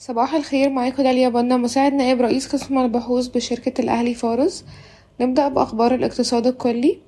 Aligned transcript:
صباح 0.00 0.34
الخير 0.34 0.70
معاكم 0.70 1.02
داليا 1.02 1.28
بنا 1.28 1.56
مساعد 1.56 1.92
نائب 1.92 2.20
رئيس 2.20 2.54
قسم 2.54 2.78
البحوث 2.78 3.26
بشركة 3.26 3.80
الأهلي 3.80 4.14
فارس 4.14 4.64
نبدأ 5.20 5.48
بأخبار 5.48 5.94
الاقتصاد 5.94 6.46
الكلي. 6.46 6.98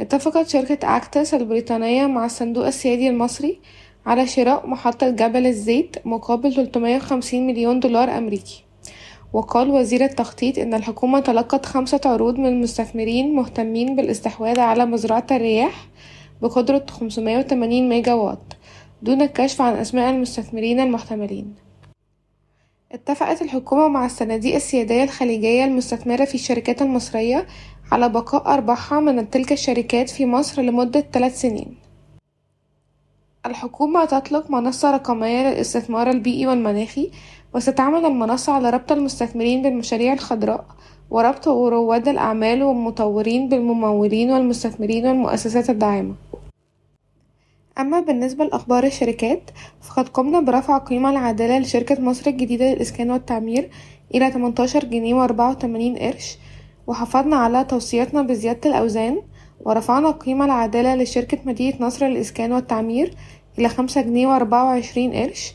اتفقت 0.00 0.48
شركة 0.48 0.96
أكتس 0.96 1.34
البريطانية 1.34 2.06
مع 2.06 2.24
الصندوق 2.24 2.66
السيادي 2.66 3.08
المصري 3.08 3.60
على 4.06 4.26
شراء 4.26 4.66
محطة 4.66 5.10
جبل 5.10 5.46
الزيت 5.46 5.96
مقابل 6.04 6.54
350 6.54 7.46
مليون 7.46 7.80
دولار 7.80 8.18
أمريكي. 8.18 8.64
وقال 9.32 9.70
وزير 9.70 10.04
التخطيط 10.04 10.58
إن 10.58 10.74
الحكومة 10.74 11.20
تلقت 11.20 11.66
خمسة 11.66 12.00
عروض 12.04 12.38
من 12.38 12.60
مستثمرين 12.60 13.34
مهتمين 13.34 13.96
بالاستحواذ 13.96 14.60
على 14.60 14.86
مزرعة 14.86 15.26
الرياح 15.30 15.88
بقدرة 16.42 16.86
580 16.90 17.88
ميجا 17.88 18.14
واط 18.14 18.56
دون 19.02 19.22
الكشف 19.22 19.60
عن 19.60 19.72
أسماء 19.72 20.10
المستثمرين 20.10 20.80
المحتملين. 20.80 21.65
اتفقت 22.92 23.42
الحكومة 23.42 23.88
مع 23.88 24.06
الصناديق 24.06 24.54
السيادية 24.54 25.04
الخليجية 25.04 25.64
المستثمرة 25.64 26.24
في 26.24 26.34
الشركات 26.34 26.82
المصرية 26.82 27.46
على 27.92 28.08
بقاء 28.08 28.54
أرباحها 28.54 29.00
من 29.00 29.30
تلك 29.30 29.52
الشركات 29.52 30.10
في 30.10 30.26
مصر 30.26 30.62
لمدة 30.62 31.04
ثلاث 31.12 31.40
سنين. 31.40 31.76
الحكومة 33.46 34.04
تطلق 34.04 34.50
منصة 34.50 34.90
رقمية 34.90 35.50
للاستثمار 35.50 36.10
البيئي 36.10 36.46
والمناخي 36.46 37.10
وستعمل 37.54 38.04
المنصة 38.04 38.52
على 38.52 38.70
ربط 38.70 38.92
المستثمرين 38.92 39.62
بالمشاريع 39.62 40.12
الخضراء 40.12 40.64
وربط 41.10 41.48
رواد 41.48 42.08
الأعمال 42.08 42.62
والمطورين 42.62 43.48
بالممولين 43.48 44.30
والمستثمرين 44.30 45.06
والمؤسسات 45.06 45.70
الداعمة. 45.70 46.14
أما 47.78 48.00
بالنسبة 48.00 48.44
لأخبار 48.44 48.84
الشركات 48.84 49.50
فقد 49.82 50.08
قمنا 50.08 50.40
برفع 50.40 50.76
القيمة 50.76 51.10
العادلة 51.10 51.58
لشركة 51.58 52.00
مصر 52.00 52.30
الجديدة 52.30 52.64
للإسكان 52.74 53.10
والتعمير 53.10 53.70
إلى 54.14 54.30
18 54.30 54.84
جنيه 54.84 55.14
وأربعة 55.14 55.50
وتمانين 55.50 55.96
قرش 55.96 56.38
وحافظنا 56.86 57.36
على 57.36 57.64
توصياتنا 57.64 58.22
بزيادة 58.22 58.70
الأوزان 58.70 59.22
ورفعنا 59.60 60.08
القيمة 60.08 60.44
العادلة 60.44 60.94
لشركة 60.94 61.38
مدينة 61.44 61.76
نصر 61.80 62.06
للإسكان 62.06 62.52
والتعمير 62.52 63.14
إلى 63.58 63.68
خمسة 63.68 64.00
جنيه 64.00 64.26
وأربعة 64.26 64.64
وعشرين 64.64 65.12
قرش 65.12 65.54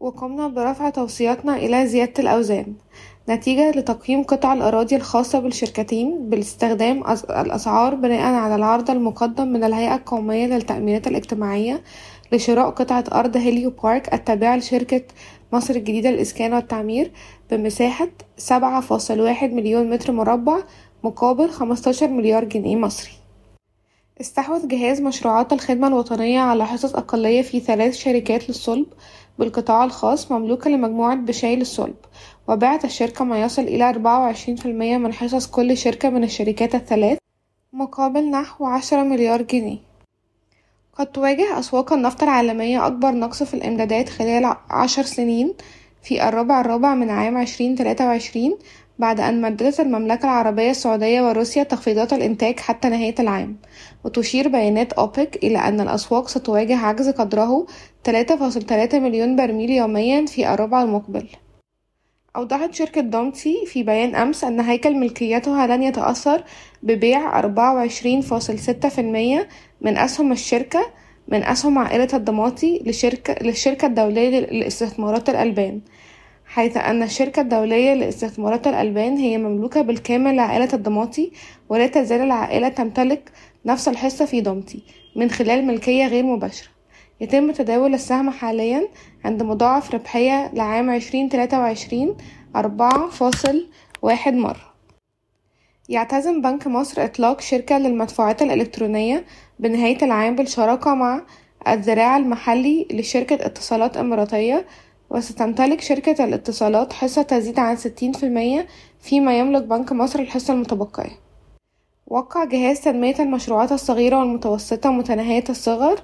وقمنا 0.00 0.48
برفع 0.48 0.90
توصياتنا 0.90 1.56
إلى 1.56 1.86
زيادة 1.86 2.22
الأوزان. 2.22 2.74
نتيجة 3.28 3.70
لتقييم 3.70 4.22
قطع 4.22 4.52
الأراضي 4.52 4.96
الخاصة 4.96 5.38
بالشركتين 5.38 6.30
باستخدام 6.30 7.04
الأسعار 7.30 7.94
بناء 7.94 8.34
على 8.34 8.54
العرض 8.54 8.90
المقدم 8.90 9.48
من 9.48 9.64
الهيئة 9.64 9.94
القومية 9.94 10.46
للتأمينات 10.46 11.06
الاجتماعية 11.06 11.82
لشراء 12.32 12.70
قطعة 12.70 13.04
أرض 13.12 13.36
هيليو 13.36 13.70
بارك 13.70 14.14
التابعة 14.14 14.56
لشركة 14.56 15.02
مصر 15.52 15.74
الجديدة 15.74 16.10
للإسكان 16.10 16.52
والتعمير 16.52 17.12
بمساحة 17.50 18.08
سبعة 18.36 18.80
فاصل 18.80 19.20
واحد 19.20 19.52
مليون 19.52 19.90
متر 19.90 20.12
مربع 20.12 20.58
مقابل 21.04 21.50
خمستاشر 21.50 22.08
مليار 22.08 22.44
جنيه 22.44 22.76
مصري. 22.76 23.12
استحوذ 24.20 24.68
جهاز 24.68 25.00
مشروعات 25.00 25.52
الخدمة 25.52 25.88
الوطنية 25.88 26.40
على 26.40 26.66
حصص 26.66 26.94
أقلية 26.94 27.42
في 27.42 27.60
ثلاث 27.60 27.94
شركات 27.94 28.48
للصلب 28.48 28.86
بالقطاع 29.38 29.84
الخاص 29.84 30.32
مملوكة 30.32 30.70
لمجموعة 30.70 31.14
بشاي 31.14 31.56
للصلب 31.56 31.94
وباعت 32.48 32.84
الشركة 32.84 33.24
ما 33.24 33.42
يصل 33.42 33.62
إلى 33.62 33.88
أربعة 33.88 34.20
وعشرين 34.20 34.56
في 34.56 34.66
المية 34.66 34.96
من 34.98 35.12
حصص 35.12 35.46
كل 35.46 35.76
شركة 35.76 36.10
من 36.10 36.24
الشركات 36.24 36.74
الثلاث 36.74 37.18
مقابل 37.72 38.30
نحو 38.30 38.66
عشرة 38.66 39.02
مليار 39.02 39.42
جنيه. 39.42 39.78
قد 40.92 41.06
تواجه 41.06 41.58
أسواق 41.58 41.92
النفط 41.92 42.22
العالمية 42.22 42.86
أكبر 42.86 43.10
نقص 43.10 43.42
في 43.42 43.54
الإمدادات 43.54 44.08
خلال 44.08 44.56
عشر 44.70 45.02
سنين 45.02 45.54
في 46.02 46.28
الربع 46.28 46.60
الرابع 46.60 46.94
من 46.94 47.10
عام 47.10 47.36
عشرين 47.36 47.74
تلاتة 47.74 48.06
وعشرين 48.06 48.56
بعد 48.98 49.20
أن 49.20 49.40
مددت 49.40 49.80
المملكة 49.80 50.24
العربية 50.24 50.70
السعودية 50.70 51.22
وروسيا 51.22 51.62
تخفيضات 51.62 52.12
الإنتاج 52.12 52.60
حتى 52.60 52.88
نهاية 52.88 53.14
العام 53.18 53.56
وتشير 54.04 54.48
بيانات 54.48 54.92
أوبك 54.92 55.36
إلى 55.42 55.58
أن 55.58 55.80
الأسواق 55.80 56.28
ستواجه 56.28 56.76
عجز 56.76 57.08
قدره 57.08 57.66
3.3 58.08 58.94
مليون 58.94 59.36
برميل 59.36 59.70
يوميا 59.70 60.26
في 60.26 60.54
الربع 60.54 60.82
المقبل. 60.82 61.28
أوضحت 62.36 62.74
شركة 62.74 63.00
دومتي 63.00 63.66
في 63.66 63.82
بيان 63.82 64.14
أمس 64.14 64.44
أن 64.44 64.60
هيكل 64.60 64.94
ملكيتها 64.94 65.66
لن 65.66 65.82
يتأثر 65.82 66.44
ببيع 66.82 67.42
24.6% 67.42 67.46
من 69.80 69.98
أسهم 69.98 70.32
الشركة 70.32 70.86
من 71.28 71.42
أسهم 71.42 71.78
عائلة 71.78 72.08
الضماطي 72.14 72.82
لشركة 72.86 73.34
للشركة 73.42 73.86
الدولية 73.86 74.40
للاستثمارات 74.40 75.28
الألبان. 75.28 75.80
حيث 76.54 76.76
أن 76.76 77.02
الشركة 77.02 77.40
الدولية 77.42 77.94
لاستثمارات 77.94 78.66
الألبان 78.66 79.16
هي 79.16 79.38
مملوكة 79.38 79.82
بالكامل 79.82 80.36
لعائلة 80.36 80.68
الضماطي 80.74 81.32
ولا 81.68 81.86
تزال 81.86 82.20
العائلة 82.20 82.68
تمتلك 82.68 83.32
نفس 83.66 83.88
الحصة 83.88 84.24
في 84.24 84.40
ضمتي 84.40 84.82
من 85.16 85.30
خلال 85.30 85.66
ملكية 85.66 86.06
غير 86.06 86.24
مباشرة. 86.24 86.68
يتم 87.20 87.52
تداول 87.52 87.94
السهم 87.94 88.30
حاليا 88.30 88.88
عند 89.24 89.42
مضاعف 89.42 89.94
ربحية 89.94 90.50
لعام 90.54 90.90
عشرين 90.90 91.28
تلاتة 91.28 91.58
وعشرين 91.58 92.16
أربعة 92.56 93.08
فاصل 93.08 93.66
واحد 94.02 94.34
مرة. 94.34 94.74
يعتزم 95.88 96.40
بنك 96.42 96.66
مصر 96.66 97.04
إطلاق 97.04 97.40
شركة 97.40 97.78
للمدفوعات 97.78 98.42
الإلكترونية 98.42 99.24
بنهاية 99.58 100.04
العام 100.04 100.36
بالشراكة 100.36 100.94
مع 100.94 101.22
الذراع 101.68 102.16
المحلي 102.16 102.88
لشركة 102.90 103.46
اتصالات 103.46 103.96
إماراتية 103.96 104.66
وستمتلك 105.14 105.80
شركة 105.80 106.24
الاتصالات 106.24 106.92
حصة 106.92 107.22
تزيد 107.22 107.58
عن 107.58 107.76
ستين 107.76 108.12
في 108.12 108.26
المية 108.26 108.66
فيما 109.00 109.38
يملك 109.38 109.62
بنك 109.62 109.92
مصر 109.92 110.18
الحصة 110.18 110.54
المتبقية. 110.54 111.18
وقع 112.06 112.44
جهاز 112.44 112.80
تنمية 112.80 113.14
المشروعات 113.18 113.72
الصغيرة 113.72 114.18
والمتوسطة 114.18 114.90
متناهية 114.90 115.44
الصغر 115.50 116.00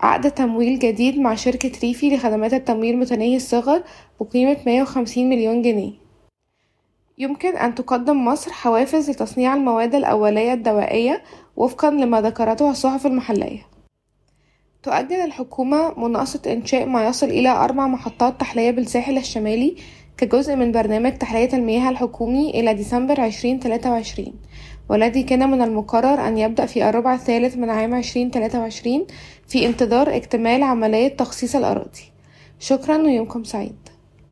عقد 0.00 0.30
تمويل 0.30 0.78
جديد 0.78 1.18
مع 1.18 1.34
شركة 1.34 1.72
ريفي 1.82 2.16
لخدمات 2.16 2.54
التمويل 2.54 2.98
متناهي 2.98 3.36
الصغر 3.36 3.82
بقيمة 4.20 4.56
مية 4.66 4.82
وخمسين 4.82 5.28
مليون 5.28 5.62
جنيه. 5.62 5.92
يمكن 7.18 7.56
أن 7.56 7.74
تقدم 7.74 8.24
مصر 8.24 8.52
حوافز 8.52 9.10
لتصنيع 9.10 9.54
المواد 9.54 9.94
الأولية 9.94 10.52
الدوائية 10.52 11.22
وفقا 11.56 11.90
لما 11.90 12.20
ذكرته 12.20 12.70
الصحف 12.70 13.06
المحلية. 13.06 13.77
تؤجل 14.88 15.20
الحكومة 15.20 15.94
مناقصة 15.96 16.40
إنشاء 16.46 16.86
ما 16.86 17.06
يصل 17.06 17.26
إلى 17.26 17.48
أربع 17.48 17.86
محطات 17.86 18.40
تحلية 18.40 18.70
بالساحل 18.70 19.18
الشمالي 19.18 19.76
كجزء 20.16 20.56
من 20.56 20.72
برنامج 20.72 21.12
تحلية 21.12 21.48
المياه 21.52 21.90
الحكومي 21.90 22.50
إلى 22.50 22.74
ديسمبر 22.74 23.20
عشرين 23.20 23.60
تلاتة 23.60 23.90
وعشرين. 23.90 24.34
والذي 24.88 25.22
كان 25.22 25.50
من 25.50 25.62
المقرر 25.62 26.28
أن 26.28 26.38
يبدأ 26.38 26.66
في 26.66 26.88
الربع 26.88 27.14
الثالث 27.14 27.56
من 27.56 27.70
عام 27.70 27.94
عشرين 27.94 28.30
تلاتة 28.30 28.60
وعشرين 28.60 29.06
في 29.48 29.66
انتظار 29.66 30.16
اكتمال 30.16 30.62
عملية 30.62 31.08
تخصيص 31.08 31.56
الأراضي. 31.56 32.12
شكرا 32.58 32.96
ويومكم 32.96 33.44
سعيد. 33.44 33.87